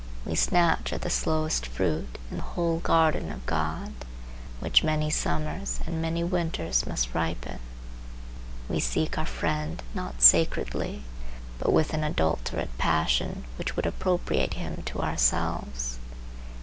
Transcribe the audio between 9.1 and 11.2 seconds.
our friend not sacredly,